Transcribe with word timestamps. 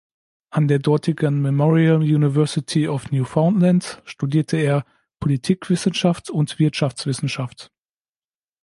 An 0.49 0.67
der 0.67 0.79
dortigen 0.79 1.43
Memorial 1.43 1.97
University 1.99 2.87
of 2.87 3.11
Newfoundland 3.11 4.01
studierte 4.03 4.57
er 4.57 4.83
Politikwissenschaft 5.19 6.31
und 6.31 6.57
Wirtschaftswissenschaft. 6.57 7.71